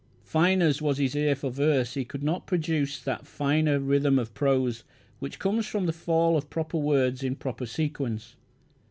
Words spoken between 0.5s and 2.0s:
as was his ear for verse